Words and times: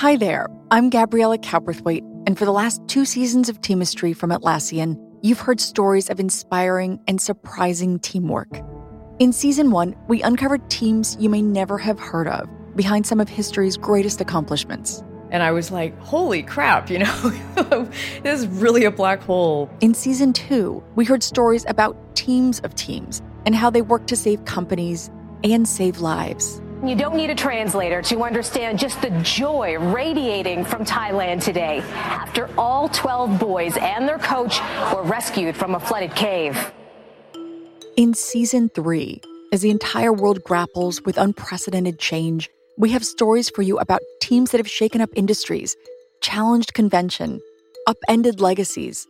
Hi 0.00 0.14
there, 0.14 0.48
I'm 0.70 0.90
Gabriela 0.90 1.38
Cowperthwaite, 1.38 2.04
and 2.26 2.36
for 2.36 2.44
the 2.44 2.52
last 2.52 2.82
two 2.86 3.06
seasons 3.06 3.48
of 3.48 3.62
Teamistry 3.62 4.14
from 4.14 4.28
Atlassian, 4.28 5.00
you've 5.22 5.40
heard 5.40 5.58
stories 5.58 6.10
of 6.10 6.20
inspiring 6.20 7.00
and 7.08 7.18
surprising 7.18 7.98
teamwork. 8.00 8.60
In 9.20 9.32
season 9.32 9.70
one, 9.70 9.96
we 10.06 10.20
uncovered 10.20 10.68
teams 10.68 11.16
you 11.18 11.30
may 11.30 11.40
never 11.40 11.78
have 11.78 11.98
heard 11.98 12.28
of 12.28 12.46
behind 12.76 13.06
some 13.06 13.20
of 13.20 13.30
history's 13.30 13.78
greatest 13.78 14.20
accomplishments. 14.20 15.02
And 15.30 15.42
I 15.42 15.50
was 15.50 15.70
like, 15.70 15.98
holy 16.00 16.42
crap, 16.42 16.90
you 16.90 16.98
know, 16.98 17.30
this 18.22 18.42
is 18.42 18.46
really 18.48 18.84
a 18.84 18.90
black 18.90 19.22
hole. 19.22 19.70
In 19.80 19.94
season 19.94 20.34
two, 20.34 20.84
we 20.94 21.06
heard 21.06 21.22
stories 21.22 21.64
about 21.68 21.96
teams 22.14 22.60
of 22.60 22.74
teams 22.74 23.22
and 23.46 23.54
how 23.54 23.70
they 23.70 23.80
work 23.80 24.06
to 24.08 24.16
save 24.16 24.44
companies 24.44 25.10
and 25.42 25.66
save 25.66 26.00
lives. 26.00 26.60
You 26.84 26.94
don't 26.94 27.16
need 27.16 27.30
a 27.30 27.34
translator 27.34 28.02
to 28.02 28.22
understand 28.22 28.78
just 28.78 29.00
the 29.00 29.08
joy 29.22 29.78
radiating 29.78 30.62
from 30.62 30.84
Thailand 30.84 31.42
today 31.42 31.80
after 31.94 32.50
all 32.58 32.90
12 32.90 33.40
boys 33.40 33.76
and 33.78 34.06
their 34.06 34.18
coach 34.18 34.60
were 34.92 35.02
rescued 35.02 35.56
from 35.56 35.74
a 35.74 35.80
flooded 35.80 36.14
cave. 36.14 36.72
In 37.96 38.12
season 38.12 38.68
three, 38.68 39.22
as 39.54 39.62
the 39.62 39.70
entire 39.70 40.12
world 40.12 40.44
grapples 40.44 41.00
with 41.02 41.16
unprecedented 41.16 41.98
change, 41.98 42.50
we 42.76 42.90
have 42.90 43.06
stories 43.06 43.48
for 43.48 43.62
you 43.62 43.78
about 43.78 44.02
teams 44.20 44.50
that 44.50 44.58
have 44.58 44.68
shaken 44.68 45.00
up 45.00 45.08
industries, 45.16 45.74
challenged 46.20 46.74
convention, 46.74 47.40
upended 47.86 48.38
legacies, 48.38 49.08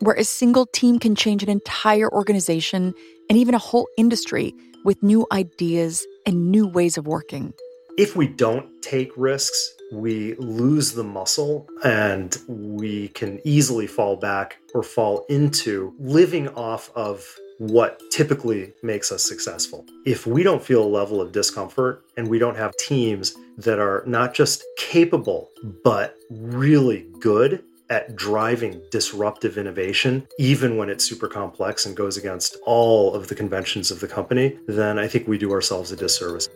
where 0.00 0.16
a 0.16 0.24
single 0.24 0.64
team 0.64 0.98
can 0.98 1.14
change 1.14 1.42
an 1.42 1.50
entire 1.50 2.10
organization 2.10 2.94
and 3.28 3.38
even 3.38 3.54
a 3.54 3.58
whole 3.58 3.86
industry 3.98 4.54
with 4.84 5.02
new 5.02 5.26
ideas 5.30 6.04
and 6.26 6.50
new 6.50 6.66
ways 6.66 6.96
of 6.96 7.06
working. 7.06 7.54
If 7.98 8.16
we 8.16 8.26
don't 8.26 8.66
take 8.82 9.12
risks, 9.16 9.74
we 9.92 10.34
lose 10.36 10.92
the 10.92 11.04
muscle 11.04 11.68
and 11.84 12.36
we 12.48 13.08
can 13.08 13.40
easily 13.44 13.86
fall 13.86 14.16
back 14.16 14.56
or 14.74 14.82
fall 14.82 15.26
into 15.28 15.94
living 15.98 16.48
off 16.50 16.90
of 16.94 17.36
what 17.58 18.00
typically 18.10 18.72
makes 18.82 19.12
us 19.12 19.22
successful. 19.22 19.84
If 20.06 20.26
we 20.26 20.42
don't 20.42 20.62
feel 20.62 20.82
a 20.82 20.88
level 20.88 21.20
of 21.20 21.32
discomfort 21.32 22.02
and 22.16 22.28
we 22.28 22.38
don't 22.38 22.56
have 22.56 22.76
teams 22.76 23.34
that 23.58 23.78
are 23.78 24.02
not 24.06 24.34
just 24.34 24.64
capable, 24.78 25.50
but 25.84 26.16
really 26.30 27.06
good 27.20 27.62
at 27.92 28.16
driving 28.16 28.80
disruptive 28.90 29.58
innovation, 29.58 30.26
even 30.38 30.78
when 30.78 30.88
it's 30.88 31.06
super 31.06 31.28
complex 31.28 31.84
and 31.84 31.94
goes 31.94 32.16
against 32.16 32.56
all 32.64 33.14
of 33.14 33.28
the 33.28 33.34
conventions 33.34 33.90
of 33.90 34.00
the 34.00 34.08
company, 34.08 34.56
then 34.66 34.98
I 34.98 35.06
think 35.06 35.28
we 35.28 35.36
do 35.36 35.52
ourselves 35.52 35.92
a 35.92 35.96
disservice. 35.96 36.48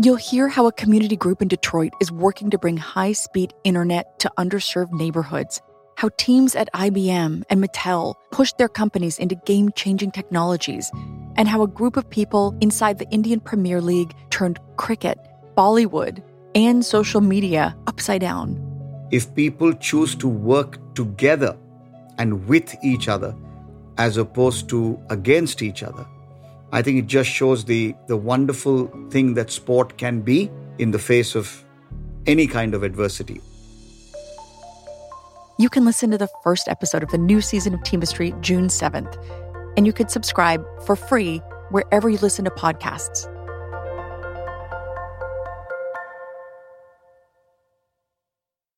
You'll 0.00 0.14
hear 0.14 0.46
how 0.46 0.68
a 0.68 0.72
community 0.72 1.16
group 1.16 1.42
in 1.42 1.48
Detroit 1.48 1.92
is 2.00 2.12
working 2.12 2.50
to 2.50 2.58
bring 2.58 2.76
high 2.76 3.10
speed 3.12 3.52
internet 3.64 4.20
to 4.20 4.30
underserved 4.38 4.92
neighborhoods, 4.92 5.60
how 5.96 6.10
teams 6.16 6.54
at 6.54 6.72
IBM 6.72 7.42
and 7.50 7.62
Mattel 7.62 8.14
pushed 8.30 8.58
their 8.58 8.68
companies 8.68 9.18
into 9.18 9.34
game 9.34 9.72
changing 9.74 10.12
technologies, 10.12 10.88
and 11.34 11.48
how 11.48 11.62
a 11.62 11.68
group 11.68 11.96
of 11.96 12.08
people 12.08 12.56
inside 12.60 12.98
the 12.98 13.10
Indian 13.10 13.40
Premier 13.40 13.80
League 13.80 14.14
turned 14.30 14.60
cricket, 14.76 15.18
Bollywood, 15.56 16.22
and 16.54 16.86
social 16.86 17.20
media 17.20 17.76
upside 17.88 18.20
down. 18.20 18.69
If 19.10 19.34
people 19.34 19.72
choose 19.72 20.14
to 20.16 20.28
work 20.28 20.78
together 20.94 21.56
and 22.18 22.46
with 22.46 22.76
each 22.82 23.08
other 23.08 23.34
as 23.98 24.16
opposed 24.16 24.68
to 24.68 25.00
against 25.10 25.62
each 25.62 25.82
other, 25.82 26.06
I 26.72 26.82
think 26.82 26.98
it 26.98 27.06
just 27.06 27.28
shows 27.28 27.64
the, 27.64 27.94
the 28.06 28.16
wonderful 28.16 28.86
thing 29.10 29.34
that 29.34 29.50
sport 29.50 29.98
can 29.98 30.20
be 30.20 30.50
in 30.78 30.92
the 30.92 30.98
face 30.98 31.34
of 31.34 31.64
any 32.26 32.46
kind 32.46 32.74
of 32.74 32.84
adversity. 32.84 33.40
You 35.58 35.68
can 35.68 35.84
listen 35.84 36.10
to 36.12 36.18
the 36.18 36.28
first 36.42 36.68
episode 36.68 37.02
of 37.02 37.10
the 37.10 37.18
new 37.18 37.40
season 37.40 37.74
of 37.74 37.82
Team 37.82 38.00
Teamistry 38.00 38.40
June 38.40 38.68
7th, 38.68 39.14
and 39.76 39.86
you 39.86 39.92
could 39.92 40.10
subscribe 40.10 40.64
for 40.86 40.96
free 40.96 41.38
wherever 41.70 42.08
you 42.08 42.18
listen 42.18 42.44
to 42.44 42.50
podcasts. 42.52 43.28